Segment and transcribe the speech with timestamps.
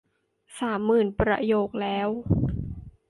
[0.59, 2.09] สามหมื่นประโยคแล้ว